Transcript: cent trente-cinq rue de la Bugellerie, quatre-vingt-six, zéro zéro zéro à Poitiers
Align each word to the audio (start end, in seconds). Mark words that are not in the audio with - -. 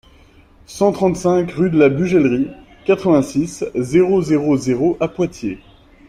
cent 0.65 0.93
trente-cinq 0.93 1.51
rue 1.51 1.69
de 1.69 1.77
la 1.77 1.87
Bugellerie, 1.87 2.47
quatre-vingt-six, 2.85 3.65
zéro 3.75 4.19
zéro 4.23 4.57
zéro 4.57 4.97
à 4.99 5.07
Poitiers 5.07 5.59